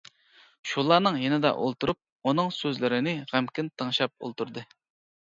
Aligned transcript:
شۇلارنىڭ 0.71 1.19
يېنىدا 1.25 1.51
ئولتۇرۇپ، 1.59 2.01
ئۇنىڭ 2.31 2.51
سۆزلىرىنى 2.59 3.17
غەمكىن 3.35 3.73
تىڭشاپ 3.79 4.19
ئولتۇردى. 4.29 4.71